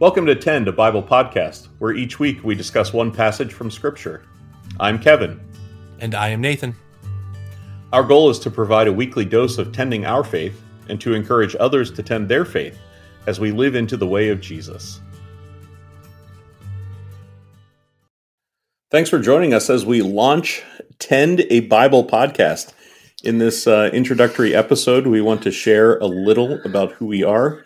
Welcome 0.00 0.26
to 0.26 0.34
Tend, 0.34 0.66
a 0.66 0.72
Bible 0.72 1.04
podcast, 1.04 1.68
where 1.78 1.92
each 1.92 2.18
week 2.18 2.42
we 2.42 2.56
discuss 2.56 2.92
one 2.92 3.12
passage 3.12 3.52
from 3.52 3.70
Scripture. 3.70 4.24
I'm 4.80 4.98
Kevin. 4.98 5.40
And 6.00 6.16
I 6.16 6.30
am 6.30 6.40
Nathan. 6.40 6.74
Our 7.92 8.02
goal 8.02 8.28
is 8.28 8.40
to 8.40 8.50
provide 8.50 8.88
a 8.88 8.92
weekly 8.92 9.24
dose 9.24 9.56
of 9.56 9.70
tending 9.70 10.04
our 10.04 10.24
faith 10.24 10.60
and 10.88 11.00
to 11.00 11.14
encourage 11.14 11.54
others 11.60 11.92
to 11.92 12.02
tend 12.02 12.28
their 12.28 12.44
faith 12.44 12.76
as 13.28 13.38
we 13.38 13.52
live 13.52 13.76
into 13.76 13.96
the 13.96 14.06
way 14.06 14.30
of 14.30 14.40
Jesus. 14.40 15.00
Thanks 18.90 19.08
for 19.08 19.20
joining 19.20 19.54
us 19.54 19.70
as 19.70 19.86
we 19.86 20.02
launch 20.02 20.64
Tend 20.98 21.42
a 21.50 21.60
Bible 21.60 22.04
podcast. 22.04 22.72
In 23.22 23.38
this 23.38 23.68
uh, 23.68 23.90
introductory 23.92 24.56
episode, 24.56 25.06
we 25.06 25.20
want 25.20 25.42
to 25.44 25.52
share 25.52 25.98
a 25.98 26.06
little 26.06 26.60
about 26.64 26.90
who 26.94 27.06
we 27.06 27.22
are 27.22 27.64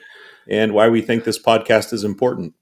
and 0.48 0.72
why 0.72 0.88
we 0.88 1.02
think 1.02 1.24
this 1.24 1.40
podcast 1.40 1.92
is 1.92 2.04
important. 2.04 2.54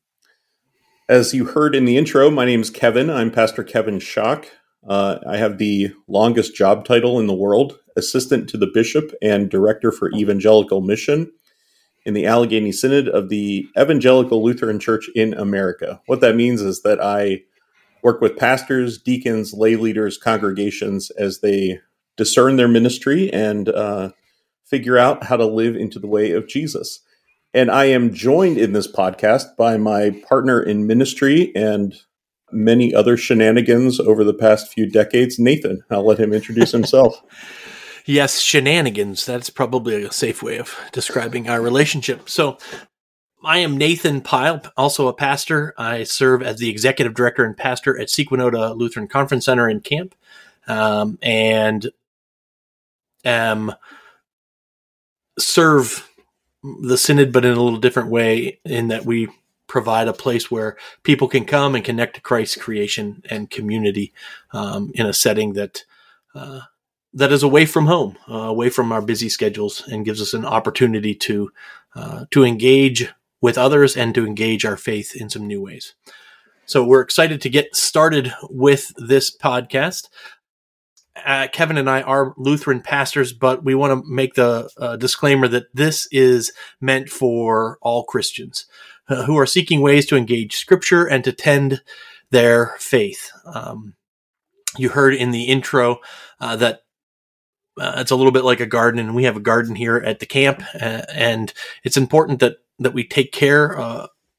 As 1.09 1.33
you 1.33 1.45
heard 1.45 1.77
in 1.77 1.85
the 1.85 1.97
intro, 1.97 2.31
my 2.31 2.45
name 2.45 2.61
is 2.61 2.71
Kevin. 2.71 3.09
I'm 3.09 3.31
Pastor 3.31 3.63
Kevin 3.63 4.01
Schock. 4.01 4.47
Uh, 4.87 5.19
I 5.29 5.37
have 5.37 5.59
the 5.59 5.93
longest 6.09 6.57
job 6.57 6.85
title 6.85 7.21
in 7.21 7.27
the 7.27 7.35
world 7.35 7.79
Assistant 7.97 8.49
to 8.51 8.57
the 8.57 8.71
Bishop 8.73 9.13
and 9.23 9.49
Director 9.49 9.93
for 9.93 10.11
Evangelical 10.13 10.81
Mission 10.81 11.33
in 12.05 12.15
the 12.15 12.27
Allegheny 12.27 12.73
Synod 12.73 13.09
of 13.09 13.29
the 13.29 13.69
Evangelical 13.79 14.43
Lutheran 14.43 14.81
Church 14.81 15.09
in 15.15 15.35
America. 15.35 16.01
What 16.07 16.21
that 16.21 16.37
means 16.37 16.61
is 16.61 16.83
that 16.83 17.01
I 17.01 17.43
work 18.03 18.21
with 18.21 18.37
pastors, 18.37 18.99
deacons, 18.99 19.53
lay 19.53 19.77
leaders, 19.77 20.19
congregations 20.19 21.11
as 21.11 21.41
they 21.41 21.81
discern 22.17 22.57
their 22.57 22.69
ministry 22.69 23.33
and 23.33 23.69
uh, 23.69 24.11
figure 24.65 24.99
out 24.99 25.25
how 25.25 25.37
to 25.37 25.47
live 25.47 25.77
into 25.77 25.99
the 25.99 26.07
way 26.07 26.33
of 26.33 26.49
Jesus. 26.49 27.01
And 27.57 27.71
I 27.71 27.87
am 27.87 28.13
joined 28.13 28.59
in 28.59 28.75
this 28.75 28.87
podcast 28.87 29.57
by 29.57 29.79
my 29.79 30.11
partner 30.29 30.61
in 30.61 30.87
ministry 30.87 31.57
and 31.57 31.95
many 32.53 32.95
other 32.95 33.17
shenanigans 33.17 33.99
over 33.99 34.25
the 34.25 34.35
past 34.35 34.71
few 34.71 34.87
decades, 34.87 35.39
Nathan. 35.39 35.83
I'll 35.89 36.05
let 36.05 36.21
him 36.21 36.35
introduce 36.35 36.73
himself. 36.73 37.19
yes, 38.05 38.41
shenanigans. 38.41 39.25
That's 39.25 39.49
probably 39.49 40.05
a 40.05 40.13
safe 40.13 40.43
way 40.43 40.59
of 40.59 40.79
describing 40.93 41.49
our 41.49 41.63
relationship. 41.63 42.29
So, 42.29 42.59
I 43.43 43.59
am 43.59 43.79
Nathan 43.79 44.21
Pyle, 44.21 44.61
also 44.77 45.09
a 45.09 45.15
pastor. 45.15 45.73
I 45.79 46.03
serve 46.03 46.43
as 46.43 46.59
the 46.59 46.69
executive 46.69 47.15
director 47.15 47.43
and 47.43 47.57
pastor 47.57 47.99
at 47.99 48.09
Sequanota 48.09 48.77
Lutheran 48.77 49.09
Conference 49.09 49.47
Center 49.47 49.67
in 49.67 49.81
Camp, 49.81 50.15
um, 50.69 51.19
and 51.23 51.91
am 53.25 53.73
serve 55.39 56.07
the 56.83 56.99
synod, 56.99 57.33
but 57.33 57.45
in 57.45 57.53
a 57.53 57.63
little 57.63 57.79
different 57.79 58.11
way, 58.11 58.61
in 58.65 58.89
that 58.89 59.05
we 59.05 59.29
provide 59.67 60.09
a 60.09 60.13
place 60.13 60.51
where 60.51 60.77
people 61.03 61.29
can 61.29 61.45
come 61.45 61.75
and 61.75 61.85
connect 61.85 62.15
to 62.15 62.21
Christ's 62.21 62.57
creation 62.57 63.23
and 63.31 63.51
community 63.51 64.13
um, 64.53 64.93
in 64.95 65.07
a 65.07 65.13
setting 65.13 65.55
that 65.55 65.85
uh, 66.35 66.61
that 67.15 67.33
is 67.33 67.43
away 67.43 67.65
from 67.65 67.87
home, 67.87 68.17
uh, 68.29 68.35
away 68.35 68.69
from 68.69 68.93
our 68.93 69.01
busy 69.01 69.29
schedules, 69.29 69.83
and 69.89 70.05
gives 70.05 70.21
us 70.21 70.35
an 70.35 70.45
opportunity 70.45 71.15
to 71.15 71.51
uh, 71.95 72.27
to 72.31 72.45
engage 72.45 73.09
with 73.41 73.59
others 73.59 73.97
and 73.97 74.15
to 74.15 74.27
engage 74.27 74.65
our 74.65 74.77
faith 74.77 75.17
in 75.17 75.31
some 75.31 75.47
new 75.47 75.63
ways. 75.63 75.95
So 76.67 76.85
we're 76.85 77.01
excited 77.01 77.41
to 77.43 77.49
get 77.49 77.77
started 77.77 78.33
with 78.51 78.93
this 78.97 79.35
podcast 79.35 80.09
uh, 81.25 81.49
Kevin 81.53 81.79
and 81.79 81.89
I 81.89 82.03
are 82.03 82.35
Lutheran 82.37 82.81
pastors, 82.81 83.33
but 83.33 83.65
we 83.65 83.75
want 83.75 83.93
to 83.93 84.09
make 84.11 84.35
the 84.35 84.71
uh, 84.77 84.97
disclaimer 84.97 85.49
that 85.49 85.75
this 85.75 86.09
is 86.13 86.53
meant 86.81 87.09
for 87.09 87.79
all 87.81 88.05
Christians 88.05 88.67
uh, 89.09 89.25
who 89.25 89.39
are 89.39 89.47
seeking 89.47 89.81
ways 89.81 90.07
to 90.07 90.17
engage 90.17 90.57
Scripture 90.57 91.07
and 91.07 91.25
to 91.25 91.33
tend 91.33 91.83
their 92.31 92.75
faith. 92.79 93.31
Um, 93.47 93.95
you 94.77 94.91
heard 94.91 95.15
in 95.15 95.31
the 95.31 95.45
intro 95.45 96.01
uh, 96.41 96.57
that 96.57 96.81
uh, 97.81 97.95
it's 97.99 98.11
a 98.11 98.17
little 98.17 98.33
bit 98.33 98.45
like 98.45 98.61
a 98.61 98.67
garden, 98.67 99.01
and 99.01 99.15
we 99.15 99.25
have 99.25 99.37
a 99.37 99.41
garden 99.41 99.75
here 99.75 99.99
at 99.99 100.19
the 100.19 100.27
camp, 100.27 100.63
uh, 100.75 101.03
and 101.13 101.53
it's 101.85 101.97
important 101.97 102.41
that 102.41 102.57
that 102.79 102.95
we 102.95 103.07
take 103.07 103.33
care 103.33 103.75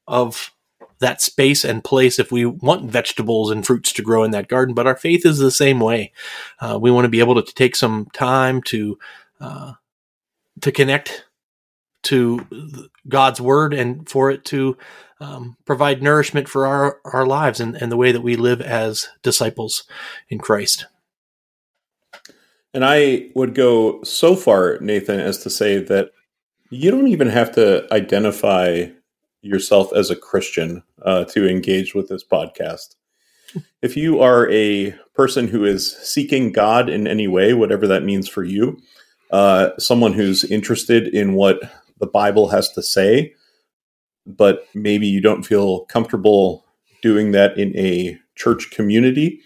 of 0.06 0.52
that 1.00 1.20
space 1.22 1.64
and 1.64 1.84
place 1.84 2.18
if 2.18 2.32
we 2.32 2.44
want 2.44 2.90
vegetables 2.90 3.50
and 3.50 3.66
fruits 3.66 3.92
to 3.92 4.02
grow 4.02 4.24
in 4.24 4.30
that 4.32 4.48
garden. 4.48 4.74
But 4.74 4.86
our 4.86 4.96
faith 4.96 5.24
is 5.24 5.38
the 5.38 5.50
same 5.50 5.80
way. 5.80 6.12
Uh, 6.60 6.78
we 6.80 6.90
want 6.90 7.04
to 7.04 7.10
be 7.10 7.20
able 7.20 7.40
to 7.40 7.54
take 7.54 7.76
some 7.76 8.06
time 8.12 8.62
to 8.62 8.98
uh, 9.40 9.72
to 10.60 10.72
connect 10.72 11.24
to 12.04 12.88
God's 13.08 13.40
word 13.40 13.74
and 13.74 14.08
for 14.08 14.30
it 14.30 14.44
to 14.46 14.76
um, 15.20 15.56
provide 15.64 16.02
nourishment 16.02 16.48
for 16.48 16.66
our, 16.66 17.00
our 17.04 17.26
lives 17.26 17.60
and, 17.60 17.74
and 17.76 17.90
the 17.90 17.96
way 17.96 18.12
that 18.12 18.20
we 18.20 18.36
live 18.36 18.60
as 18.60 19.08
disciples 19.22 19.84
in 20.28 20.38
Christ. 20.38 20.86
And 22.72 22.84
I 22.84 23.30
would 23.34 23.54
go 23.54 24.02
so 24.02 24.36
far, 24.36 24.78
Nathan, 24.80 25.18
as 25.18 25.38
to 25.38 25.50
say 25.50 25.78
that 25.78 26.12
you 26.70 26.90
don't 26.90 27.08
even 27.08 27.28
have 27.28 27.52
to 27.52 27.92
identify 27.92 28.86
yourself 29.40 29.92
as 29.92 30.10
a 30.10 30.16
Christian 30.16 30.82
uh, 31.04 31.24
to 31.26 31.48
engage 31.48 31.94
with 31.94 32.08
this 32.08 32.24
podcast. 32.24 32.96
If 33.80 33.96
you 33.96 34.20
are 34.20 34.50
a 34.50 34.92
person 35.14 35.48
who 35.48 35.64
is 35.64 35.96
seeking 35.96 36.52
God 36.52 36.88
in 36.90 37.06
any 37.06 37.26
way, 37.26 37.54
whatever 37.54 37.86
that 37.86 38.04
means 38.04 38.28
for 38.28 38.44
you, 38.44 38.78
uh, 39.30 39.70
someone 39.78 40.12
who's 40.12 40.44
interested 40.44 41.08
in 41.08 41.34
what 41.34 41.60
the 41.98 42.06
Bible 42.06 42.48
has 42.48 42.70
to 42.72 42.82
say, 42.82 43.34
but 44.26 44.66
maybe 44.74 45.06
you 45.06 45.20
don't 45.20 45.44
feel 45.44 45.86
comfortable 45.86 46.64
doing 47.02 47.32
that 47.32 47.56
in 47.56 47.76
a 47.76 48.18
church 48.34 48.70
community, 48.70 49.40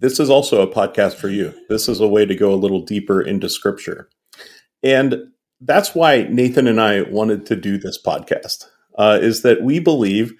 this 0.00 0.20
is 0.20 0.30
also 0.30 0.62
a 0.62 0.72
podcast 0.72 1.14
for 1.14 1.28
you. 1.28 1.52
This 1.68 1.88
is 1.88 2.00
a 2.00 2.08
way 2.08 2.24
to 2.24 2.34
go 2.34 2.52
a 2.52 2.56
little 2.56 2.82
deeper 2.82 3.20
into 3.20 3.48
scripture. 3.48 4.08
And 4.82 5.16
that's 5.60 5.94
why 5.94 6.28
Nathan 6.30 6.68
and 6.68 6.80
I 6.80 7.02
wanted 7.02 7.46
to 7.46 7.56
do 7.56 7.78
this 7.78 8.00
podcast. 8.00 8.66
Uh, 8.98 9.18
is 9.22 9.42
that 9.42 9.62
we 9.62 9.78
believe 9.78 10.34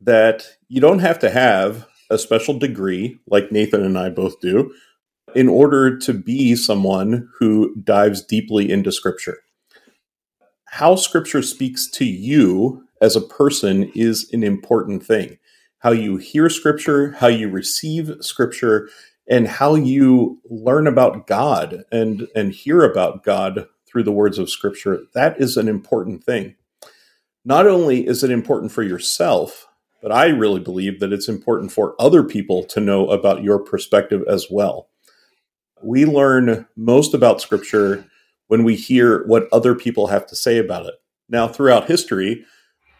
that 0.00 0.56
you 0.68 0.80
don't 0.80 0.98
have 0.98 1.18
to 1.20 1.30
have 1.30 1.86
a 2.10 2.18
special 2.18 2.58
degree 2.58 3.18
like 3.26 3.52
Nathan 3.52 3.82
and 3.82 3.96
I 3.96 4.10
both 4.10 4.40
do 4.40 4.74
in 5.34 5.48
order 5.48 5.96
to 5.98 6.12
be 6.12 6.54
someone 6.56 7.28
who 7.38 7.74
dives 7.76 8.22
deeply 8.22 8.70
into 8.70 8.92
Scripture. 8.92 9.38
How 10.66 10.96
Scripture 10.96 11.42
speaks 11.42 11.88
to 11.92 12.04
you 12.04 12.84
as 13.00 13.16
a 13.16 13.20
person 13.20 13.90
is 13.94 14.28
an 14.32 14.42
important 14.42 15.04
thing. 15.04 15.38
How 15.78 15.92
you 15.92 16.16
hear 16.16 16.48
Scripture, 16.48 17.12
how 17.12 17.28
you 17.28 17.48
receive 17.48 18.12
Scripture, 18.20 18.88
and 19.28 19.48
how 19.48 19.74
you 19.74 20.40
learn 20.50 20.86
about 20.86 21.26
God 21.26 21.84
and, 21.90 22.28
and 22.34 22.52
hear 22.52 22.82
about 22.84 23.24
God 23.24 23.66
through 23.86 24.02
the 24.02 24.12
words 24.12 24.38
of 24.38 24.50
Scripture, 24.50 25.00
that 25.14 25.40
is 25.40 25.56
an 25.56 25.68
important 25.68 26.24
thing. 26.24 26.56
Not 27.44 27.66
only 27.66 28.06
is 28.06 28.22
it 28.22 28.30
important 28.30 28.72
for 28.72 28.82
yourself, 28.82 29.66
but 30.00 30.12
I 30.12 30.26
really 30.26 30.60
believe 30.60 31.00
that 31.00 31.12
it's 31.12 31.28
important 31.28 31.72
for 31.72 31.94
other 31.98 32.22
people 32.22 32.64
to 32.64 32.80
know 32.80 33.08
about 33.08 33.42
your 33.42 33.58
perspective 33.58 34.22
as 34.28 34.46
well. 34.50 34.88
We 35.82 36.04
learn 36.04 36.66
most 36.76 37.14
about 37.14 37.40
Scripture 37.40 38.04
when 38.46 38.64
we 38.64 38.76
hear 38.76 39.24
what 39.26 39.48
other 39.52 39.74
people 39.74 40.08
have 40.08 40.26
to 40.26 40.36
say 40.36 40.58
about 40.58 40.86
it. 40.86 40.94
Now, 41.28 41.48
throughout 41.48 41.88
history, 41.88 42.44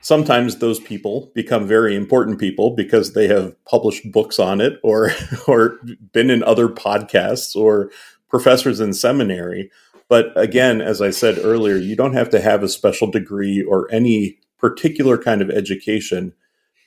sometimes 0.00 0.56
those 0.56 0.80
people 0.80 1.30
become 1.34 1.66
very 1.66 1.94
important 1.94 2.38
people 2.38 2.74
because 2.74 3.12
they 3.12 3.28
have 3.28 3.62
published 3.64 4.10
books 4.10 4.38
on 4.38 4.60
it 4.60 4.80
or 4.82 5.10
or 5.47 5.78
been 6.12 6.30
in 6.30 6.42
other 6.42 6.69
podcasts 6.69 7.54
or 7.54 7.91
professors 8.28 8.80
in 8.80 8.92
seminary 8.92 9.70
but 10.12 10.30
again, 10.36 10.82
as 10.82 11.00
I 11.00 11.08
said 11.08 11.38
earlier, 11.42 11.76
you 11.76 11.96
don't 11.96 12.12
have 12.12 12.28
to 12.32 12.40
have 12.42 12.62
a 12.62 12.68
special 12.68 13.10
degree 13.10 13.62
or 13.62 13.90
any 13.90 14.36
particular 14.59 15.16
kind 15.16 15.41
of 15.41 15.48
education 15.48 16.34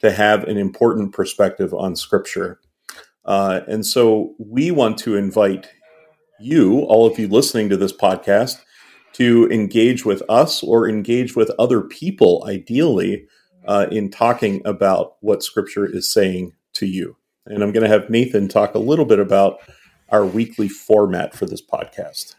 to 0.01 0.12
have 0.12 0.44
an 0.44 0.57
important 0.57 1.12
perspective 1.12 1.74
on 1.74 1.95
Scripture. 1.95 2.60
Uh, 3.25 3.62
and 3.68 3.83
so 3.83 4.36
we 4.38 4.69
want 4.69 5.00
to 5.00 5.16
invite 5.16 5.72
you, 6.39 6.81
all 6.81 7.07
of 7.07 7.18
you 7.18 7.27
listening 7.27 7.68
to 7.69 7.77
this 7.77 7.92
podcast, 7.92 8.62
to 9.13 9.50
engage 9.50 10.06
with 10.06 10.21
us 10.30 10.62
or 10.62 10.88
engage 10.88 11.36
with 11.36 11.50
other 11.57 11.81
people, 11.81 12.45
ideally, 12.48 13.25
uh, 13.68 13.88
in 13.89 14.12
talking 14.12 14.62
about 14.66 15.16
what 15.21 15.42
Scripture 15.42 15.88
is 15.88 16.07
saying 16.07 16.54
to 16.74 16.86
you. 16.86 17.18
And 17.48 17.63
I'm 17.63 17.71
going 17.71 17.89
to 17.89 17.89
have 17.89 18.07
Nathan 18.07 18.48
talk 18.48 18.75
a 18.75 18.78
little 18.78 19.06
bit 19.06 19.18
about 19.18 19.62
our 20.10 20.24
weekly 20.24 20.69
format 20.69 21.33
for 21.36 21.48
this 21.48 21.66
podcast. 21.66 22.36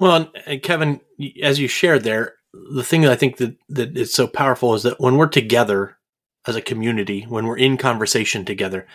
Well, 0.00 0.32
and 0.46 0.62
Kevin, 0.62 1.00
as 1.42 1.60
you 1.60 1.68
shared 1.68 2.04
there, 2.04 2.34
the 2.74 2.82
thing 2.82 3.02
that 3.02 3.12
I 3.12 3.16
think 3.16 3.36
that, 3.36 3.56
that 3.68 3.96
is 3.96 4.12
so 4.14 4.26
powerful 4.26 4.74
is 4.74 4.82
that 4.82 4.98
when 4.98 5.16
we're 5.16 5.28
together 5.28 5.98
as 6.46 6.56
a 6.56 6.62
community, 6.62 7.26
when 7.28 7.46
we're 7.46 7.58
in 7.58 7.76
conversation 7.76 8.44
together, 8.44 8.88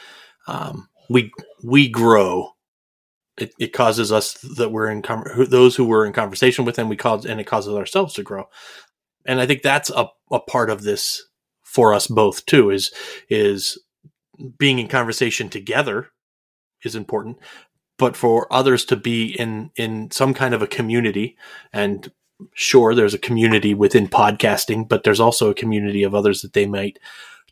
um, 0.47 0.89
we 1.09 1.31
we 1.63 1.87
grow. 1.87 2.51
It, 3.37 3.53
it, 3.59 3.73
causes 3.73 4.13
us 4.13 4.33
that 4.55 4.71
we're 4.71 4.89
in 4.89 5.03
those 5.49 5.75
who 5.75 5.83
we're 5.83 6.05
in 6.05 6.13
conversation 6.13 6.63
with, 6.65 6.79
and 6.79 6.89
we 6.89 6.95
cause 6.95 7.25
and 7.25 7.39
it 7.39 7.45
causes 7.45 7.75
ourselves 7.75 8.13
to 8.13 8.23
grow. 8.23 8.45
And 9.25 9.41
I 9.41 9.45
think 9.45 9.61
that's 9.61 9.89
a, 9.89 10.07
a 10.31 10.39
part 10.39 10.69
of 10.69 10.83
this 10.83 11.21
for 11.63 11.93
us 11.93 12.07
both 12.07 12.45
too 12.45 12.71
is 12.71 12.91
is 13.29 13.77
being 14.57 14.79
in 14.79 14.87
conversation 14.87 15.49
together 15.49 16.09
is 16.83 16.95
important, 16.95 17.37
but 17.97 18.15
for 18.15 18.51
others 18.51 18.85
to 18.85 18.95
be 18.95 19.27
in 19.39 19.71
in 19.75 20.11
some 20.11 20.33
kind 20.33 20.53
of 20.53 20.61
a 20.61 20.67
community 20.67 21.37
and 21.71 22.11
sure 22.53 22.93
there's 22.93 23.13
a 23.13 23.19
community 23.19 23.73
within 23.73 24.07
podcasting, 24.07 24.87
but 24.87 25.03
there's 25.03 25.19
also 25.19 25.49
a 25.49 25.55
community 25.55 26.03
of 26.03 26.13
others 26.13 26.41
that 26.41 26.53
they 26.53 26.65
might 26.65 26.99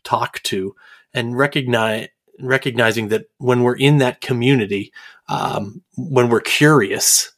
talk 0.02 0.42
to 0.42 0.74
and 1.12 1.36
recognize 1.38 2.08
recognizing 2.40 3.08
that 3.08 3.26
when 3.38 3.62
we're 3.62 3.76
in 3.76 3.98
that 3.98 4.20
community, 4.20 4.92
um, 5.28 5.82
when 5.96 6.28
we're 6.28 6.40
curious, 6.40 7.32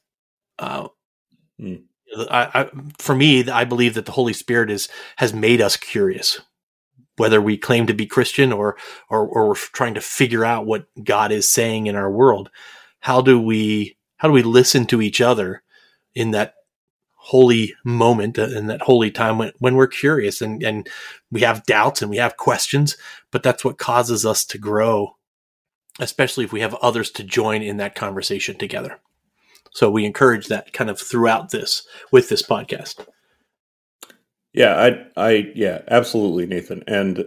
uh, 0.58 0.88
mm. 1.60 1.82
I, 2.30 2.48
I, 2.54 2.70
for 2.98 3.14
me, 3.14 3.48
I 3.50 3.64
believe 3.64 3.94
that 3.94 4.06
the 4.06 4.12
Holy 4.12 4.32
Spirit 4.32 4.70
is 4.70 4.88
has 5.16 5.34
made 5.34 5.60
us 5.60 5.76
curious, 5.76 6.40
whether 7.16 7.42
we 7.42 7.58
claim 7.58 7.86
to 7.88 7.94
be 7.94 8.06
Christian 8.06 8.52
or 8.52 8.76
or, 9.10 9.26
or 9.26 9.48
we're 9.48 9.54
trying 9.54 9.94
to 9.94 10.00
figure 10.00 10.44
out 10.44 10.66
what 10.66 10.86
God 11.02 11.30
is 11.30 11.50
saying 11.50 11.86
in 11.86 11.96
our 11.96 12.10
world. 12.10 12.48
How 13.06 13.20
do 13.20 13.40
we 13.40 13.96
how 14.16 14.26
do 14.26 14.32
we 14.32 14.42
listen 14.42 14.84
to 14.86 15.00
each 15.00 15.20
other 15.20 15.62
in 16.16 16.32
that 16.32 16.54
holy 17.14 17.72
moment 17.84 18.36
and 18.36 18.68
that 18.68 18.82
holy 18.82 19.12
time 19.12 19.38
when, 19.38 19.52
when 19.60 19.76
we're 19.76 19.86
curious 19.86 20.42
and, 20.42 20.60
and 20.60 20.88
we 21.30 21.42
have 21.42 21.66
doubts 21.66 22.02
and 22.02 22.10
we 22.10 22.16
have 22.16 22.36
questions, 22.36 22.96
but 23.30 23.44
that's 23.44 23.64
what 23.64 23.78
causes 23.78 24.26
us 24.26 24.44
to 24.46 24.58
grow, 24.58 25.14
especially 26.00 26.44
if 26.44 26.52
we 26.52 26.58
have 26.62 26.74
others 26.82 27.12
to 27.12 27.22
join 27.22 27.62
in 27.62 27.76
that 27.76 27.94
conversation 27.94 28.58
together. 28.58 28.98
So 29.70 29.88
we 29.88 30.04
encourage 30.04 30.48
that 30.48 30.72
kind 30.72 30.90
of 30.90 30.98
throughout 31.00 31.52
this 31.52 31.86
with 32.10 32.28
this 32.28 32.42
podcast. 32.42 33.06
Yeah, 34.52 34.74
I, 35.16 35.28
I, 35.28 35.52
yeah, 35.54 35.82
absolutely, 35.86 36.46
Nathan, 36.46 36.82
and 36.88 37.26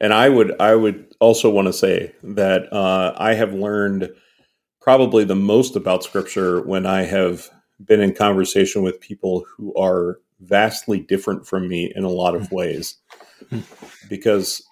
and 0.00 0.12
I 0.12 0.28
would, 0.28 0.60
I 0.60 0.74
would 0.74 1.14
also 1.20 1.48
want 1.48 1.66
to 1.68 1.72
say 1.72 2.12
that 2.24 2.72
uh, 2.72 3.14
I 3.16 3.34
have 3.34 3.54
learned 3.54 4.10
probably 4.84 5.24
the 5.24 5.34
most 5.34 5.76
about 5.76 6.04
Scripture 6.04 6.60
when 6.60 6.84
I 6.84 7.04
have 7.04 7.48
been 7.82 8.02
in 8.02 8.14
conversation 8.14 8.82
with 8.82 9.00
people 9.00 9.46
who 9.56 9.74
are 9.76 10.20
vastly 10.40 11.00
different 11.00 11.46
from 11.46 11.66
me 11.68 11.90
in 11.96 12.04
a 12.04 12.10
lot 12.10 12.34
of 12.34 12.48
hmm. 12.48 12.54
ways. 12.54 12.98
Because 14.10 14.62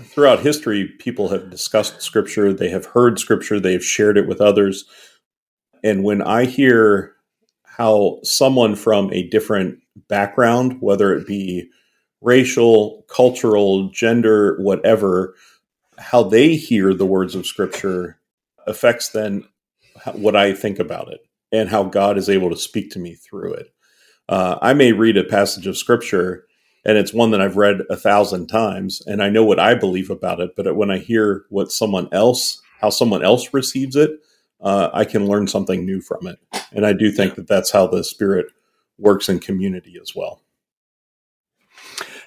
throughout 0.00 0.40
history, 0.40 0.88
people 0.98 1.28
have 1.28 1.48
discussed 1.48 2.02
scripture, 2.02 2.52
they 2.52 2.70
have 2.70 2.86
heard 2.86 3.20
scripture, 3.20 3.60
they 3.60 3.72
have 3.72 3.84
shared 3.84 4.18
it 4.18 4.26
with 4.26 4.40
others. 4.40 4.84
And 5.84 6.02
when 6.02 6.22
I 6.22 6.44
hear 6.46 7.14
how 7.64 8.18
someone 8.24 8.74
from 8.74 9.12
a 9.12 9.28
different 9.28 9.78
background, 10.08 10.78
whether 10.80 11.12
it 11.12 11.26
be 11.26 11.68
racial, 12.20 13.04
cultural, 13.08 13.90
gender, 13.90 14.56
whatever, 14.60 15.34
how 15.98 16.24
they 16.24 16.56
hear 16.56 16.94
the 16.94 17.06
words 17.06 17.34
of 17.34 17.46
scripture 17.46 18.18
affects 18.66 19.08
then 19.10 19.44
what 20.14 20.36
I 20.36 20.54
think 20.54 20.78
about 20.78 21.12
it 21.12 21.20
and 21.52 21.68
how 21.68 21.84
God 21.84 22.16
is 22.16 22.28
able 22.28 22.50
to 22.50 22.56
speak 22.56 22.90
to 22.92 22.98
me 22.98 23.14
through 23.14 23.54
it. 23.54 23.74
Uh, 24.28 24.58
I 24.62 24.72
may 24.72 24.92
read 24.92 25.16
a 25.16 25.24
passage 25.24 25.66
of 25.66 25.76
scripture 25.76 26.46
and 26.84 26.98
it's 26.98 27.12
one 27.12 27.30
that 27.30 27.40
I've 27.40 27.56
read 27.56 27.82
a 27.90 27.96
thousand 27.96 28.48
times 28.48 29.02
and 29.06 29.22
I 29.22 29.28
know 29.28 29.44
what 29.44 29.60
I 29.60 29.74
believe 29.74 30.10
about 30.10 30.40
it, 30.40 30.56
but 30.56 30.74
when 30.76 30.90
I 30.90 30.98
hear 30.98 31.44
what 31.48 31.70
someone 31.70 32.08
else, 32.12 32.60
how 32.80 32.90
someone 32.90 33.24
else 33.24 33.52
receives 33.52 33.96
it, 33.96 34.10
uh, 34.60 34.90
I 34.92 35.04
can 35.04 35.26
learn 35.26 35.46
something 35.46 35.84
new 35.84 36.00
from 36.00 36.26
it. 36.26 36.38
And 36.72 36.86
I 36.86 36.92
do 36.92 37.10
think 37.10 37.34
that 37.34 37.48
that's 37.48 37.70
how 37.70 37.86
the 37.86 38.02
Spirit 38.04 38.46
works 38.98 39.28
in 39.28 39.40
community 39.40 39.98
as 40.00 40.14
well. 40.14 40.40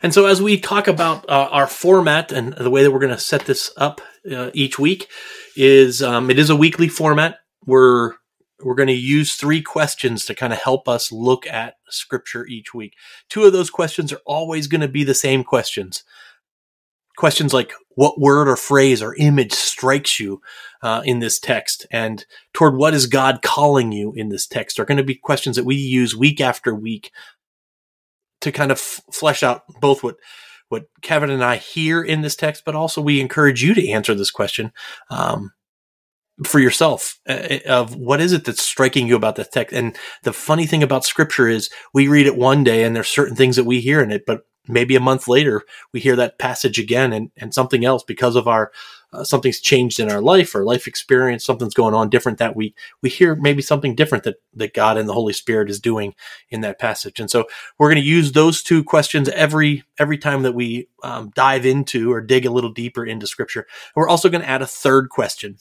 And 0.05 0.13
so, 0.13 0.27
as 0.27 0.39
we 0.39 0.59
talk 0.59 0.87
about 0.87 1.27
uh, 1.27 1.49
our 1.49 1.65
format 1.65 2.31
and 2.31 2.53
the 2.53 2.69
way 2.69 2.83
that 2.83 2.91
we're 2.91 2.99
going 2.99 3.11
to 3.11 3.17
set 3.19 3.47
this 3.47 3.71
up 3.75 4.01
uh, 4.31 4.51
each 4.53 4.77
week, 4.77 5.09
is 5.55 6.03
um, 6.03 6.29
it 6.29 6.37
is 6.37 6.51
a 6.51 6.55
weekly 6.55 6.87
format. 6.87 7.39
We're 7.65 8.13
we're 8.63 8.75
going 8.75 8.85
to 8.85 8.93
use 8.93 9.33
three 9.33 9.63
questions 9.63 10.23
to 10.27 10.35
kind 10.35 10.53
of 10.53 10.59
help 10.59 10.87
us 10.87 11.11
look 11.11 11.47
at 11.47 11.77
scripture 11.89 12.45
each 12.45 12.71
week. 12.71 12.93
Two 13.29 13.45
of 13.45 13.53
those 13.53 13.71
questions 13.71 14.13
are 14.13 14.21
always 14.27 14.67
going 14.67 14.81
to 14.81 14.87
be 14.87 15.03
the 15.03 15.15
same 15.15 15.43
questions. 15.43 16.03
Questions 17.17 17.51
like 17.51 17.73
what 17.95 18.19
word 18.19 18.47
or 18.47 18.57
phrase 18.57 19.01
or 19.01 19.15
image 19.15 19.53
strikes 19.53 20.19
you 20.19 20.39
uh, 20.83 21.01
in 21.03 21.17
this 21.17 21.39
text 21.39 21.87
and 21.89 22.27
toward 22.53 22.75
what 22.75 22.93
is 22.93 23.07
God 23.07 23.41
calling 23.41 23.91
you 23.91 24.13
in 24.15 24.29
this 24.29 24.45
text 24.45 24.79
are 24.79 24.85
going 24.85 24.97
to 24.97 25.03
be 25.03 25.15
questions 25.15 25.55
that 25.55 25.65
we 25.65 25.75
use 25.75 26.15
week 26.15 26.39
after 26.41 26.75
week 26.75 27.11
to 28.45 28.51
kind 28.51 28.71
of 28.71 28.77
f- 28.77 29.01
flesh 29.11 29.43
out 29.43 29.63
both 29.81 30.03
what 30.03 30.17
what 30.69 30.85
Kevin 31.01 31.29
and 31.29 31.43
I 31.43 31.57
hear 31.57 32.01
in 32.01 32.21
this 32.21 32.35
text, 32.35 32.63
but 32.65 32.75
also 32.75 33.01
we 33.01 33.19
encourage 33.19 33.61
you 33.61 33.73
to 33.73 33.89
answer 33.89 34.15
this 34.15 34.31
question. 34.31 34.71
Um, 35.09 35.51
for 36.43 36.59
yourself 36.59 37.17
uh, 37.29 37.59
of 37.65 37.95
what 37.95 38.19
is 38.19 38.33
it 38.33 38.43
that's 38.43 38.61
striking 38.61 39.07
you 39.07 39.15
about 39.15 39.37
the 39.37 39.45
text. 39.45 39.73
And 39.73 39.95
the 40.23 40.33
funny 40.33 40.65
thing 40.65 40.83
about 40.83 41.05
scripture 41.05 41.47
is 41.47 41.69
we 41.93 42.09
read 42.09 42.27
it 42.27 42.35
one 42.35 42.63
day 42.63 42.83
and 42.83 42.93
there's 42.93 43.07
certain 43.07 43.37
things 43.37 43.55
that 43.55 43.63
we 43.63 43.79
hear 43.79 44.01
in 44.01 44.11
it, 44.11 44.25
but 44.25 44.41
maybe 44.67 44.97
a 44.97 44.99
month 44.99 45.29
later 45.29 45.63
we 45.93 46.01
hear 46.01 46.17
that 46.17 46.37
passage 46.37 46.77
again 46.77 47.13
and, 47.13 47.31
and 47.37 47.53
something 47.53 47.85
else 47.85 48.03
because 48.03 48.35
of 48.35 48.49
our 48.49 48.73
uh, 49.15 49.23
something's 49.23 49.59
changed 49.59 49.99
in 49.99 50.11
our 50.11 50.21
life 50.21 50.53
or 50.53 50.63
life 50.63 50.87
experience 50.87 51.45
something's 51.45 51.73
going 51.73 51.93
on 51.93 52.09
different 52.09 52.37
that 52.37 52.55
week 52.55 52.77
we 53.01 53.09
hear 53.09 53.35
maybe 53.35 53.61
something 53.61 53.95
different 53.95 54.23
that 54.23 54.35
that 54.53 54.73
god 54.73 54.97
and 54.97 55.07
the 55.07 55.13
holy 55.13 55.33
spirit 55.33 55.69
is 55.69 55.79
doing 55.79 56.13
in 56.49 56.61
that 56.61 56.79
passage. 56.79 57.19
And 57.19 57.29
so 57.29 57.45
we're 57.77 57.89
going 57.89 58.01
to 58.01 58.07
use 58.07 58.31
those 58.31 58.63
two 58.63 58.83
questions 58.83 59.29
every 59.29 59.83
every 59.99 60.17
time 60.17 60.43
that 60.43 60.53
we 60.53 60.87
um, 61.03 61.31
dive 61.35 61.65
into 61.65 62.11
or 62.11 62.21
dig 62.21 62.45
a 62.45 62.51
little 62.51 62.71
deeper 62.71 63.05
into 63.05 63.27
scripture. 63.27 63.61
And 63.61 63.95
we're 63.95 64.09
also 64.09 64.29
going 64.29 64.41
to 64.41 64.49
add 64.49 64.61
a 64.61 64.67
third 64.67 65.09
question. 65.09 65.57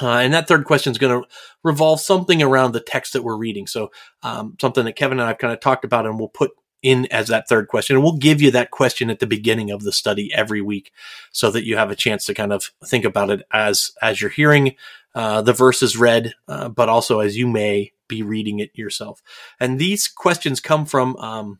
Uh, 0.00 0.18
and 0.18 0.34
that 0.34 0.46
third 0.46 0.66
question 0.66 0.90
is 0.90 0.98
going 0.98 1.22
to 1.22 1.28
revolve 1.64 2.00
something 2.00 2.42
around 2.42 2.72
the 2.72 2.80
text 2.80 3.14
that 3.14 3.24
we're 3.24 3.36
reading. 3.36 3.66
So, 3.66 3.90
um, 4.22 4.54
something 4.60 4.84
that 4.84 4.92
Kevin 4.92 5.18
and 5.18 5.28
I've 5.28 5.38
kind 5.38 5.54
of 5.54 5.60
talked 5.60 5.86
about, 5.86 6.04
and 6.04 6.18
we'll 6.18 6.28
put 6.28 6.50
in 6.86 7.06
as 7.06 7.26
that 7.26 7.48
third 7.48 7.66
question. 7.66 7.96
And 7.96 8.02
we'll 8.02 8.16
give 8.16 8.40
you 8.40 8.52
that 8.52 8.70
question 8.70 9.10
at 9.10 9.18
the 9.18 9.26
beginning 9.26 9.72
of 9.72 9.82
the 9.82 9.92
study 9.92 10.32
every 10.32 10.60
week, 10.60 10.92
so 11.32 11.50
that 11.50 11.66
you 11.66 11.76
have 11.76 11.90
a 11.90 11.96
chance 11.96 12.24
to 12.26 12.34
kind 12.34 12.52
of 12.52 12.70
think 12.84 13.04
about 13.04 13.30
it 13.30 13.42
as 13.52 13.90
as 14.00 14.20
you're 14.20 14.30
hearing 14.30 14.76
uh, 15.14 15.42
the 15.42 15.52
verses 15.52 15.96
read, 15.96 16.34
uh, 16.46 16.68
but 16.68 16.88
also 16.88 17.18
as 17.20 17.36
you 17.36 17.48
may 17.48 17.92
be 18.06 18.22
reading 18.22 18.60
it 18.60 18.70
yourself. 18.74 19.20
And 19.58 19.78
these 19.78 20.06
questions 20.06 20.60
come 20.60 20.86
from 20.86 21.16
um, 21.16 21.58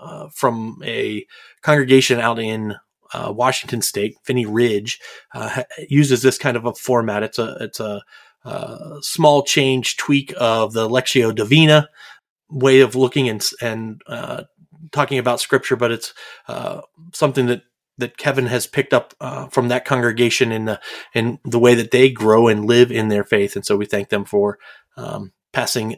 uh, 0.00 0.28
from 0.32 0.80
a 0.84 1.26
congregation 1.62 2.20
out 2.20 2.38
in 2.38 2.76
uh, 3.12 3.32
Washington 3.34 3.82
State, 3.82 4.16
Phinney 4.22 4.46
Ridge, 4.46 5.00
uh, 5.34 5.64
uses 5.88 6.22
this 6.22 6.38
kind 6.38 6.56
of 6.56 6.66
a 6.66 6.74
format. 6.74 7.24
It's 7.24 7.38
a 7.40 7.56
it's 7.60 7.80
a, 7.80 8.02
a, 8.44 8.98
small 9.00 9.42
change 9.42 9.96
tweak 9.96 10.32
of 10.36 10.72
the 10.72 10.88
Lectio 10.88 11.34
Divina 11.34 11.88
way 12.50 12.80
of 12.80 12.94
looking 12.94 13.28
and 13.28 13.44
and 13.60 14.02
uh, 14.06 14.44
talking 14.92 15.18
about 15.18 15.40
Scripture, 15.40 15.76
but 15.76 15.90
it's 15.90 16.14
uh, 16.48 16.82
something 17.12 17.46
that 17.46 17.62
that 17.98 18.16
Kevin 18.16 18.46
has 18.46 18.66
picked 18.66 18.94
up 18.94 19.12
uh, 19.20 19.48
from 19.48 19.68
that 19.68 19.84
congregation 19.84 20.52
in 20.52 20.66
the 20.66 20.80
in 21.14 21.38
the 21.44 21.58
way 21.58 21.74
that 21.74 21.90
they 21.90 22.10
grow 22.10 22.48
and 22.48 22.64
live 22.64 22.92
in 22.92 23.08
their 23.08 23.24
faith, 23.24 23.56
and 23.56 23.66
so 23.66 23.76
we 23.76 23.86
thank 23.86 24.08
them 24.08 24.24
for 24.24 24.58
um, 24.96 25.32
passing 25.52 25.96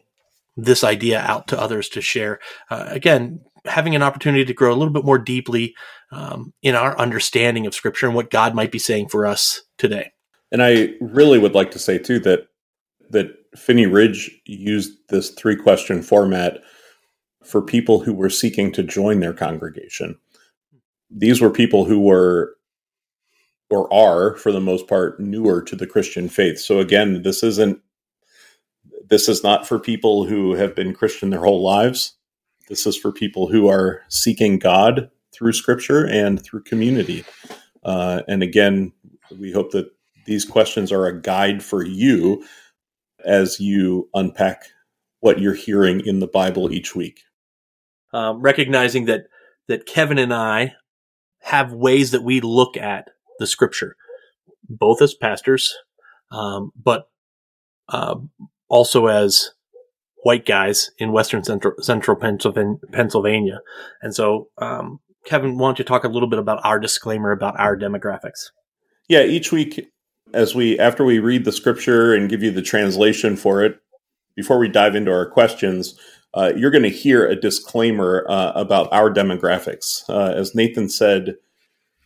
this 0.56 0.82
idea 0.84 1.20
out 1.20 1.48
to 1.48 1.60
others 1.60 1.88
to 1.90 2.00
share. 2.00 2.40
Uh, 2.70 2.86
again, 2.88 3.40
having 3.64 3.94
an 3.94 4.02
opportunity 4.02 4.44
to 4.44 4.54
grow 4.54 4.72
a 4.72 4.76
little 4.76 4.92
bit 4.92 5.04
more 5.04 5.18
deeply 5.18 5.74
um, 6.12 6.52
in 6.62 6.74
our 6.74 6.98
understanding 6.98 7.66
of 7.66 7.74
Scripture 7.74 8.06
and 8.06 8.14
what 8.14 8.30
God 8.30 8.54
might 8.54 8.72
be 8.72 8.78
saying 8.78 9.08
for 9.08 9.26
us 9.26 9.62
today. 9.78 10.12
And 10.52 10.62
I 10.62 10.94
really 11.00 11.38
would 11.38 11.54
like 11.54 11.70
to 11.72 11.78
say 11.78 11.98
too 11.98 12.18
that 12.20 12.46
that 13.10 13.28
Phinney 13.56 13.86
Ridge 13.86 14.30
used 14.46 14.92
this 15.08 15.30
three 15.30 15.56
question 15.56 16.02
format 16.02 16.60
for 17.44 17.62
people 17.62 18.00
who 18.00 18.12
were 18.12 18.30
seeking 18.30 18.72
to 18.72 18.82
join 18.82 19.20
their 19.20 19.32
congregation. 19.32 20.18
These 21.10 21.40
were 21.40 21.50
people 21.50 21.84
who 21.84 22.00
were 22.00 22.56
or 23.70 23.92
are 23.92 24.36
for 24.36 24.50
the 24.50 24.60
most 24.60 24.88
part 24.88 25.20
newer 25.20 25.62
to 25.62 25.76
the 25.76 25.86
Christian 25.86 26.28
faith. 26.28 26.58
So 26.58 26.80
again, 26.80 27.22
this 27.22 27.42
isn't 27.42 27.80
this 29.08 29.28
is 29.28 29.42
not 29.42 29.66
for 29.66 29.78
people 29.78 30.24
who 30.24 30.54
have 30.54 30.74
been 30.74 30.94
Christian 30.94 31.30
their 31.30 31.44
whole 31.44 31.62
lives. 31.62 32.16
This 32.68 32.86
is 32.86 32.96
for 32.96 33.10
people 33.10 33.48
who 33.48 33.68
are 33.68 34.02
seeking 34.08 34.58
God 34.58 35.10
through 35.32 35.52
scripture 35.52 36.06
and 36.06 36.42
through 36.42 36.62
community. 36.62 37.24
Uh, 37.82 38.22
and 38.28 38.42
again, 38.42 38.92
we 39.38 39.50
hope 39.50 39.72
that 39.72 39.90
these 40.26 40.44
questions 40.44 40.92
are 40.92 41.06
a 41.06 41.20
guide 41.20 41.62
for 41.62 41.84
you 41.84 42.44
as 43.24 43.58
you 43.58 44.08
unpack 44.14 44.66
what 45.20 45.40
you're 45.40 45.54
hearing 45.54 46.00
in 46.06 46.20
the 46.20 46.28
Bible 46.28 46.72
each 46.72 46.94
week. 46.94 47.22
Um, 48.12 48.40
recognizing 48.40 49.04
that 49.04 49.24
that 49.68 49.86
Kevin 49.86 50.18
and 50.18 50.34
I 50.34 50.72
have 51.42 51.72
ways 51.72 52.10
that 52.10 52.22
we 52.22 52.40
look 52.40 52.76
at 52.76 53.08
the 53.38 53.46
scripture, 53.46 53.96
both 54.68 55.00
as 55.00 55.14
pastors, 55.14 55.74
um, 56.32 56.72
but 56.76 57.08
uh, 57.88 58.16
also 58.68 59.06
as 59.06 59.50
white 60.22 60.44
guys 60.44 60.90
in 60.98 61.12
Western 61.12 61.42
Central, 61.42 61.74
Central 61.80 62.16
Pennsylvania. 62.16 63.60
And 64.02 64.14
so, 64.14 64.48
um, 64.58 65.00
Kevin, 65.24 65.56
why 65.56 65.68
don't 65.68 65.78
you 65.78 65.84
talk 65.84 66.04
a 66.04 66.08
little 66.08 66.28
bit 66.28 66.38
about 66.38 66.60
our 66.64 66.78
disclaimer 66.78 67.30
about 67.32 67.58
our 67.58 67.76
demographics? 67.76 68.50
Yeah, 69.08 69.22
each 69.22 69.50
week, 69.52 69.88
as 70.32 70.54
we 70.54 70.78
after 70.78 71.04
we 71.04 71.18
read 71.18 71.44
the 71.44 71.52
scripture 71.52 72.14
and 72.14 72.30
give 72.30 72.42
you 72.42 72.50
the 72.50 72.62
translation 72.62 73.36
for 73.36 73.62
it, 73.62 73.80
before 74.36 74.58
we 74.58 74.68
dive 74.68 74.94
into 74.94 75.10
our 75.10 75.28
questions, 75.28 75.98
uh, 76.34 76.52
you're 76.56 76.70
going 76.70 76.84
to 76.84 76.90
hear 76.90 77.26
a 77.26 77.34
disclaimer 77.34 78.24
uh, 78.28 78.52
about 78.54 78.92
our 78.92 79.10
demographics. 79.12 80.08
Uh, 80.08 80.32
as 80.32 80.54
Nathan 80.54 80.88
said, 80.88 81.36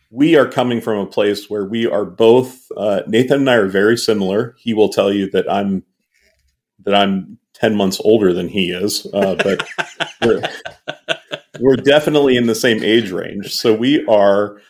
we 0.09 0.35
are 0.35 0.47
coming 0.47 0.81
from 0.81 0.97
a 0.97 1.05
place 1.05 1.49
where 1.49 1.65
we 1.65 1.85
are 1.85 2.05
both. 2.05 2.67
Uh, 2.75 3.01
Nathan 3.07 3.41
and 3.41 3.49
I 3.49 3.55
are 3.55 3.67
very 3.67 3.97
similar. 3.97 4.55
He 4.57 4.73
will 4.73 4.89
tell 4.89 5.11
you 5.11 5.29
that 5.31 5.51
I'm 5.51 5.83
that 6.83 6.95
I'm 6.95 7.37
ten 7.53 7.75
months 7.75 7.99
older 8.03 8.33
than 8.33 8.47
he 8.47 8.71
is, 8.71 9.07
uh, 9.13 9.35
but 9.35 9.67
we're, 10.21 10.41
we're 11.59 11.75
definitely 11.75 12.35
in 12.35 12.47
the 12.47 12.55
same 12.55 12.83
age 12.83 13.11
range. 13.11 13.53
So 13.53 13.73
we 13.73 14.05
are 14.05 14.61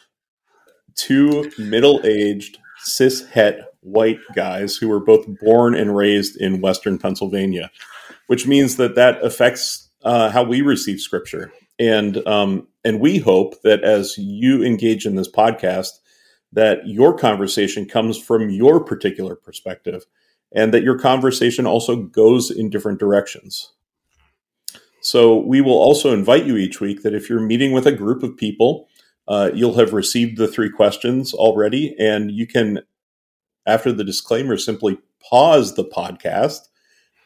two 0.95 1.51
middle-aged 1.57 2.57
cis 2.79 3.25
het 3.27 3.59
white 3.81 4.19
guys 4.35 4.75
who 4.75 4.87
were 4.87 4.99
both 4.99 5.25
born 5.41 5.75
and 5.75 5.95
raised 5.95 6.37
in 6.37 6.61
Western 6.61 6.97
Pennsylvania 6.97 7.69
which 8.27 8.47
means 8.47 8.77
that 8.77 8.95
that 8.95 9.23
affects 9.23 9.89
uh, 10.03 10.29
how 10.29 10.43
we 10.43 10.61
receive 10.61 10.99
scripture. 10.99 11.51
And 11.79 12.25
um, 12.27 12.67
and 12.83 12.99
we 12.99 13.17
hope 13.17 13.61
that 13.63 13.83
as 13.83 14.17
you 14.17 14.63
engage 14.63 15.05
in 15.05 15.15
this 15.15 15.29
podcast, 15.29 15.89
that 16.53 16.87
your 16.87 17.17
conversation 17.17 17.85
comes 17.85 18.17
from 18.17 18.49
your 18.49 18.83
particular 18.83 19.35
perspective, 19.35 20.05
and 20.53 20.73
that 20.73 20.83
your 20.83 20.97
conversation 20.97 21.65
also 21.65 21.95
goes 21.97 22.49
in 22.49 22.69
different 22.69 22.99
directions. 22.99 23.73
So 25.01 25.37
we 25.37 25.61
will 25.61 25.77
also 25.77 26.13
invite 26.13 26.45
you 26.45 26.57
each 26.57 26.79
week 26.79 27.03
that 27.03 27.13
if 27.13 27.29
you're 27.29 27.39
meeting 27.39 27.73
with 27.73 27.85
a 27.85 27.91
group 27.91 28.23
of 28.23 28.37
people, 28.37 28.87
uh, 29.27 29.51
you'll 29.53 29.77
have 29.77 29.93
received 29.93 30.37
the 30.37 30.47
three 30.47 30.69
questions 30.69 31.33
already, 31.33 31.95
and 31.99 32.31
you 32.31 32.47
can, 32.47 32.79
after 33.67 33.91
the 33.91 34.03
disclaimer, 34.03 34.57
simply 34.57 34.97
pause 35.29 35.75
the 35.75 35.83
podcast 35.83 36.59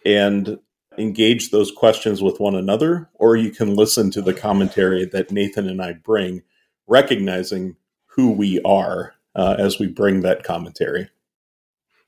and 0.05 0.57
engage 0.99 1.51
those 1.51 1.71
questions 1.71 2.21
with 2.21 2.39
one 2.39 2.55
another, 2.55 3.09
or 3.15 3.35
you 3.35 3.51
can 3.51 3.75
listen 3.75 4.11
to 4.11 4.21
the 4.21 4.33
commentary 4.33 5.05
that 5.05 5.31
Nathan 5.31 5.67
and 5.67 5.81
I 5.81 5.93
bring, 5.93 6.43
recognizing 6.87 7.75
who 8.07 8.31
we 8.31 8.61
are 8.61 9.13
uh, 9.35 9.55
as 9.57 9.79
we 9.79 9.87
bring 9.87 10.21
that 10.21 10.43
commentary. 10.43 11.09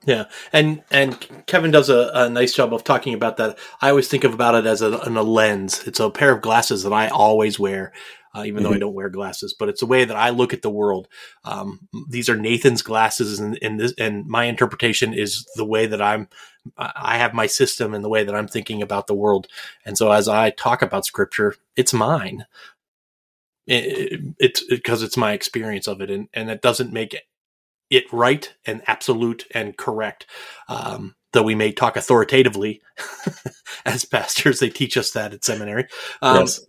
Yeah, 0.06 0.26
and 0.52 0.84
and 0.90 1.46
Kevin 1.46 1.70
does 1.70 1.90
a, 1.90 2.10
a, 2.16 2.30
nice 2.30 2.56
job 2.56 2.74
of 2.74 2.84
talking 2.84 3.14
about 3.14 3.38
that. 3.38 3.60
I 3.82 3.90
always 3.90 4.08
think 4.08 4.24
of 4.24 4.34
about 4.34 4.56
it 4.56 4.66
as 4.66 4.82
a, 4.82 4.90
a 4.90 5.10
lens. 5.24 5.86
It's 5.86 6.00
a 6.00 6.10
pair 6.10 6.34
of 6.34 6.42
glasses 6.42 6.82
that 6.84 6.94
I 6.94 7.08
always 7.10 7.60
wear, 7.60 7.94
uh, 8.34 8.44
even 8.44 8.56
mm-hmm. 8.56 8.64
though 8.64 8.70
I 8.70 8.74
mm-hmm. 8.74 8.80
don't 8.80 8.94
wear 8.96 9.10
glasses. 9.10 9.54
But 9.54 9.70
it's 9.70 9.84
a 9.84 9.86
way 9.86 10.04
that 10.04 10.18
I 10.18 10.32
look 10.32 10.54
at 10.54 10.64
the 10.64 10.72
world. 10.72 11.08
Um, 11.44 11.88
these 12.10 12.30
are 12.30 12.36
Nathan's 12.36 12.82
glasses, 12.82 13.40
and, 13.40 13.60
and 13.62 13.80
this 13.80 13.94
and 14.00 14.26
my 14.26 14.46
interpretation 14.46 15.14
is 15.14 15.48
the 15.56 15.66
way 15.66 15.86
that 15.86 16.02
I'm. 16.02 16.28
I 16.78 17.18
have 17.18 17.34
my 17.34 17.48
system 17.48 17.94
and 17.94 18.04
the 18.04 18.10
way 18.10 18.24
that 18.24 18.36
I'm 18.36 18.48
thinking 18.48 18.82
about 18.82 19.08
the 19.08 19.16
world. 19.16 19.48
And 19.86 19.98
so 19.98 20.12
as 20.12 20.28
I 20.28 20.52
talk 20.52 20.82
about 20.82 21.06
Scripture, 21.06 21.56
it's 21.76 21.94
mine. 21.94 22.46
It, 23.68 24.14
it, 24.14 24.22
it's 24.40 24.64
because 24.64 25.04
it's 25.04 25.18
my 25.18 25.34
experience 25.34 25.88
of 25.88 26.02
it, 26.02 26.10
and 26.10 26.28
and 26.34 26.50
it 26.50 26.62
doesn't 26.62 26.92
make 26.92 27.16
it 27.90 28.12
right 28.12 28.54
and 28.66 28.82
absolute 28.88 29.46
and 29.54 29.78
correct. 29.78 30.26
Um, 30.68 31.16
though 31.34 31.44
we 31.44 31.56
may 31.56 31.72
talk 31.72 31.96
authoritatively 31.96 32.82
as 33.86 34.06
pastors, 34.06 34.60
they 34.60 34.70
teach 34.70 34.98
us 34.98 35.12
that 35.12 35.34
at 35.34 35.46
seminary. 35.46 35.88
Um, 36.22 36.38
yes. 36.38 36.66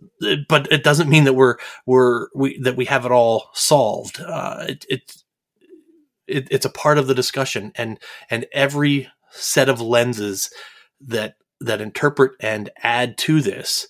But 0.47 0.71
it 0.71 0.83
doesn't 0.83 1.09
mean 1.09 1.23
that 1.25 1.33
we're 1.33 1.57
we're 1.85 2.27
we 2.35 2.59
that 2.59 2.75
we 2.75 2.85
have 2.85 3.05
it 3.05 3.11
all 3.11 3.49
solved. 3.53 4.19
Uh, 4.19 4.65
it, 4.69 4.85
it, 4.89 5.15
it 6.27 6.47
it's 6.51 6.65
a 6.65 6.69
part 6.69 6.97
of 6.97 7.07
the 7.07 7.15
discussion, 7.15 7.71
and 7.75 7.99
and 8.29 8.45
every 8.53 9.09
set 9.33 9.69
of 9.69 9.81
lenses 9.81 10.49
that 11.01 11.35
that 11.59 11.81
interpret 11.81 12.31
and 12.39 12.69
add 12.81 13.17
to 13.17 13.41
this 13.41 13.87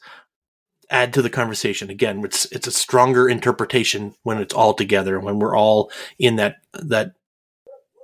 add 0.90 1.14
to 1.14 1.22
the 1.22 1.30
conversation 1.30 1.90
again 1.90 2.24
it's 2.24 2.46
it's 2.52 2.68
a 2.68 2.72
stronger 2.72 3.28
interpretation 3.28 4.14
when 4.24 4.38
it's 4.38 4.54
all 4.54 4.74
together 4.74 5.20
when 5.20 5.40
we're 5.40 5.56
all 5.56 5.92
in 6.20 6.36
that 6.36 6.58
that 6.74 7.14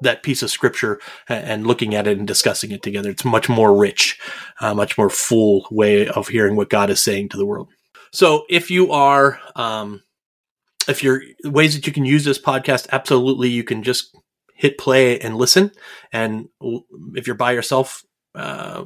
that 0.02 0.24
piece 0.24 0.42
of 0.42 0.50
scripture 0.50 1.00
and 1.28 1.68
looking 1.68 1.96
at 1.96 2.08
it 2.08 2.18
and 2.18 2.28
discussing 2.28 2.72
it 2.72 2.82
together. 2.82 3.10
It's 3.10 3.26
much 3.26 3.50
more 3.50 3.76
rich, 3.76 4.20
uh, 4.60 4.74
much 4.74 4.98
more 4.98 5.10
full 5.10 5.68
way 5.72 6.08
of 6.08 6.30
hearing 6.30 6.56
what 6.56 6.70
God 6.70 6.90
is 6.90 7.02
saying 7.02 7.30
to 7.30 7.38
the 7.38 7.46
world. 7.46 7.70
So 8.12 8.46
if 8.50 8.72
you 8.72 8.92
are, 8.92 9.40
um, 9.56 10.04
if 10.88 11.04
you're 11.04 11.22
ways 11.44 11.76
that 11.76 11.86
you 11.86 11.94
can 11.94 12.06
use 12.06 12.24
this 12.24 12.42
podcast, 12.42 12.88
absolutely, 12.92 13.50
you 13.50 13.64
can 13.64 13.84
just 13.84 14.16
hit 14.60 14.78
play 14.78 15.18
and 15.18 15.38
listen. 15.38 15.72
And 16.12 16.50
if 17.16 17.26
you're 17.26 17.36
by 17.38 17.54
yourself, 17.54 18.04
uh, 18.36 18.84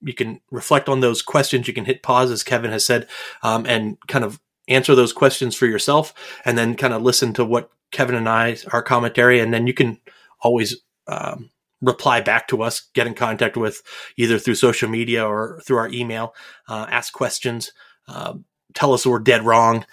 you 0.00 0.14
can 0.14 0.40
reflect 0.50 0.88
on 0.88 1.00
those 1.00 1.20
questions. 1.20 1.68
You 1.68 1.74
can 1.74 1.84
hit 1.84 2.02
pause, 2.02 2.30
as 2.30 2.42
Kevin 2.42 2.70
has 2.70 2.86
said, 2.86 3.06
um, 3.42 3.66
and 3.66 3.98
kind 4.08 4.24
of 4.24 4.40
answer 4.68 4.94
those 4.94 5.12
questions 5.12 5.54
for 5.54 5.66
yourself, 5.66 6.14
and 6.46 6.56
then 6.56 6.76
kind 6.76 6.94
of 6.94 7.02
listen 7.02 7.34
to 7.34 7.44
what 7.44 7.70
Kevin 7.90 8.14
and 8.14 8.26
I, 8.26 8.56
our 8.72 8.82
commentary, 8.82 9.38
and 9.38 9.52
then 9.52 9.66
you 9.66 9.74
can 9.74 10.00
always 10.40 10.78
um, 11.06 11.50
reply 11.82 12.22
back 12.22 12.48
to 12.48 12.62
us, 12.62 12.88
get 12.94 13.06
in 13.06 13.12
contact 13.12 13.58
with 13.58 13.82
either 14.16 14.38
through 14.38 14.54
social 14.54 14.88
media 14.88 15.26
or 15.26 15.60
through 15.62 15.76
our 15.76 15.90
email, 15.90 16.34
uh, 16.68 16.86
ask 16.88 17.12
questions, 17.12 17.70
uh, 18.08 18.32
tell 18.72 18.94
us 18.94 19.04
we're 19.04 19.18
dead 19.18 19.44
wrong 19.44 19.84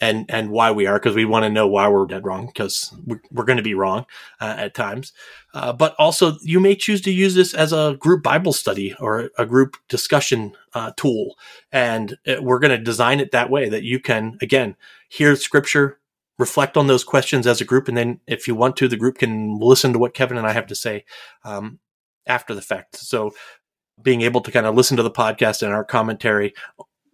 and 0.00 0.26
and 0.28 0.50
why 0.50 0.70
we 0.70 0.86
are 0.86 0.98
because 0.98 1.16
we 1.16 1.24
want 1.24 1.44
to 1.44 1.50
know 1.50 1.66
why 1.66 1.88
we're 1.88 2.06
dead 2.06 2.24
wrong 2.24 2.46
because 2.46 2.94
we're, 3.06 3.20
we're 3.30 3.44
going 3.44 3.56
to 3.56 3.62
be 3.62 3.74
wrong 3.74 4.06
uh, 4.40 4.54
at 4.58 4.74
times 4.74 5.12
uh, 5.54 5.72
but 5.72 5.94
also 5.98 6.36
you 6.42 6.60
may 6.60 6.74
choose 6.74 7.00
to 7.00 7.10
use 7.10 7.34
this 7.34 7.54
as 7.54 7.72
a 7.72 7.96
group 7.98 8.22
bible 8.22 8.52
study 8.52 8.94
or 9.00 9.30
a 9.38 9.46
group 9.46 9.76
discussion 9.88 10.54
uh, 10.74 10.92
tool 10.96 11.36
and 11.72 12.16
it, 12.24 12.42
we're 12.42 12.58
going 12.58 12.76
to 12.76 12.82
design 12.82 13.20
it 13.20 13.32
that 13.32 13.50
way 13.50 13.68
that 13.68 13.82
you 13.82 13.98
can 13.98 14.38
again 14.40 14.76
hear 15.08 15.34
scripture 15.36 15.98
reflect 16.38 16.76
on 16.76 16.86
those 16.86 17.04
questions 17.04 17.46
as 17.46 17.60
a 17.60 17.64
group. 17.64 17.88
And 17.88 17.96
then 17.96 18.20
if 18.26 18.46
you 18.46 18.54
want 18.54 18.76
to, 18.76 18.88
the 18.88 18.96
group 18.96 19.18
can 19.18 19.58
listen 19.58 19.92
to 19.92 19.98
what 19.98 20.14
Kevin 20.14 20.38
and 20.38 20.46
I 20.46 20.52
have 20.52 20.68
to 20.68 20.74
say 20.74 21.04
um, 21.44 21.80
after 22.26 22.54
the 22.54 22.62
fact. 22.62 22.96
So 22.96 23.32
being 24.00 24.22
able 24.22 24.40
to 24.42 24.52
kind 24.52 24.66
of 24.66 24.76
listen 24.76 24.96
to 24.96 25.02
the 25.02 25.10
podcast 25.10 25.62
and 25.62 25.72
our 25.72 25.84
commentary 25.84 26.54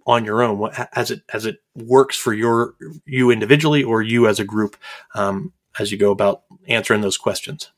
on 0.06 0.24
your 0.24 0.42
own 0.42 0.70
as 0.92 1.10
it 1.10 1.22
as 1.32 1.46
it 1.46 1.58
works 1.76 2.16
for 2.16 2.32
your 2.32 2.74
you 3.06 3.30
individually 3.30 3.82
or 3.82 4.02
you 4.02 4.26
as 4.28 4.38
a 4.38 4.44
group 4.44 4.76
um, 5.14 5.52
as 5.78 5.90
you 5.90 5.98
go 5.98 6.10
about 6.10 6.42
answering 6.68 7.00
those 7.00 7.16
questions. 7.16 7.70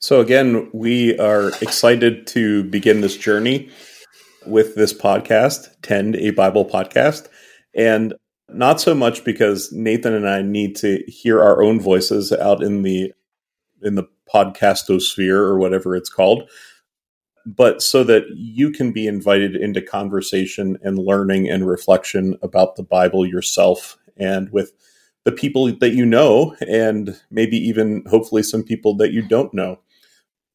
So 0.00 0.20
again, 0.20 0.70
we 0.72 1.18
are 1.18 1.48
excited 1.60 2.26
to 2.28 2.62
begin 2.64 3.00
this 3.00 3.16
journey 3.16 3.70
with 4.46 4.76
this 4.76 4.92
podcast, 4.92 5.68
Tend 5.82 6.14
a 6.16 6.30
Bible 6.30 6.64
podcast. 6.64 7.26
And 7.74 8.14
not 8.48 8.80
so 8.80 8.94
much 8.94 9.24
because 9.24 9.72
Nathan 9.72 10.14
and 10.14 10.28
I 10.28 10.42
need 10.42 10.76
to 10.76 11.02
hear 11.06 11.42
our 11.42 11.62
own 11.62 11.80
voices 11.80 12.32
out 12.32 12.62
in 12.62 12.82
the 12.82 13.12
in 13.82 13.94
the 13.94 14.08
podcastosphere 14.32 15.36
or 15.36 15.58
whatever 15.58 15.94
it's 15.94 16.08
called, 16.08 16.48
but 17.56 17.80
so 17.80 18.04
that 18.04 18.24
you 18.34 18.70
can 18.70 18.92
be 18.92 19.06
invited 19.06 19.56
into 19.56 19.80
conversation 19.80 20.76
and 20.82 20.98
learning 20.98 21.48
and 21.48 21.66
reflection 21.66 22.36
about 22.42 22.76
the 22.76 22.82
Bible 22.82 23.26
yourself 23.26 23.96
and 24.18 24.52
with 24.52 24.72
the 25.24 25.32
people 25.32 25.74
that 25.78 25.94
you 25.94 26.04
know 26.04 26.54
and 26.60 27.18
maybe 27.30 27.56
even 27.56 28.04
hopefully 28.08 28.42
some 28.42 28.62
people 28.62 28.94
that 28.96 29.12
you 29.12 29.22
don't 29.22 29.54
know. 29.54 29.78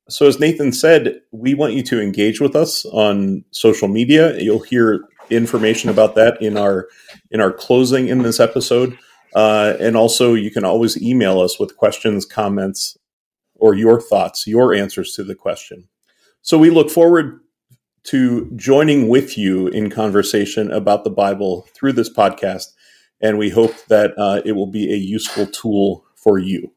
So 0.08 0.28
as 0.28 0.40
Nathan 0.40 0.72
said, 0.72 1.22
we 1.32 1.56
want 1.56 1.74
you 1.74 1.82
to 1.84 2.00
engage 2.00 2.40
with 2.40 2.56
us 2.56 2.86
on 2.86 3.44
social 3.52 3.88
media. 3.88 4.40
You'll 4.40 4.60
hear 4.60 5.02
information 5.32 5.90
about 5.90 6.14
that 6.16 6.40
in 6.42 6.58
our 6.58 6.90
in 7.32 7.42
our 7.42 7.52
closing 7.52 8.08
in 8.08 8.22
this 8.22 8.40
episode. 8.40 8.98
Uh, 9.34 9.74
and 9.80 9.98
also, 9.98 10.36
you 10.36 10.52
can 10.52 10.64
always 10.64 11.02
email 11.02 11.40
us 11.40 11.60
with 11.60 11.76
questions, 11.76 12.24
comments, 12.24 12.96
or 13.56 13.74
your 13.74 14.00
thoughts, 14.00 14.46
your 14.46 14.76
answers 14.76 15.16
to 15.16 15.24
the 15.24 15.34
question. 15.34 15.88
So 16.44 16.58
we 16.58 16.70
look 16.70 16.90
forward 16.90 17.40
to 18.04 18.52
joining 18.58 19.08
with 19.08 19.38
you 19.38 19.68
in 19.70 19.90
conversation 19.90 20.70
about 20.72 21.06
the 21.06 21.10
Bible 21.10 21.66
through 21.74 21.94
this 21.94 22.14
podcast, 22.14 22.74
and 23.22 23.38
we 23.38 23.50
hope 23.50 23.74
that 23.88 24.12
uh, 24.18 24.42
it 24.44 24.52
will 24.52 24.68
be 24.68 24.92
a 24.92 24.98
useful 24.98 25.48
tool 25.48 26.06
for 26.16 26.38
you. 26.38 26.74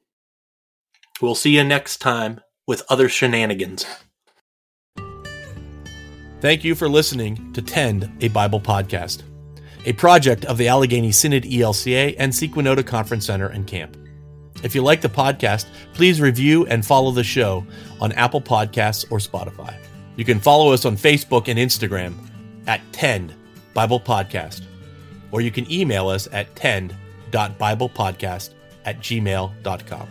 We'll 1.21 1.35
see 1.35 1.57
you 1.57 1.65
next 1.65 1.97
time 1.97 2.41
with 2.69 2.85
other 2.89 3.09
shenanigans. 3.09 3.85
Thank 6.41 6.63
you 6.63 6.77
for 6.77 6.89
listening 6.89 7.53
to 7.55 7.61
Tend, 7.61 8.09
a 8.21 8.29
Bible 8.29 8.61
podcast, 8.61 9.25
a 9.85 9.95
project 9.95 10.45
of 10.45 10.59
the 10.59 10.69
Allegheny 10.69 11.11
Synod 11.11 11.43
ELCA 11.43 12.15
and 12.19 12.33
Sequanota 12.33 12.87
Conference 12.87 13.27
Center 13.27 13.49
and 13.49 13.67
Camp. 13.67 13.97
If 14.63 14.75
you 14.75 14.83
like 14.83 15.01
the 15.01 15.09
podcast, 15.09 15.67
please 15.93 16.21
review 16.21 16.67
and 16.67 16.85
follow 16.85 17.11
the 17.11 17.25
show 17.25 17.67
on 18.01 18.13
Apple 18.13 18.41
Podcasts 18.41 19.11
or 19.11 19.19
Spotify. 19.19 19.77
You 20.17 20.25
can 20.25 20.41
follow 20.41 20.73
us 20.73 20.85
on 20.85 20.97
Facebook 20.97 21.49
and 21.49 21.59
Instagram 21.59 22.15
at 22.67 22.81
Tend 22.93 23.35
Bible 23.75 24.01
Podcast, 24.01 24.63
or 25.31 25.41
you 25.43 25.51
can 25.51 25.71
email 25.71 26.09
us 26.09 26.29
at 26.33 26.55
tend.biblepodcast 26.57 28.51
at 28.87 29.01
gmail.com. 29.01 30.09